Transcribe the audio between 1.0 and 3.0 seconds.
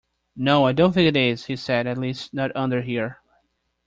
it is,’ he said: ‘at least—not under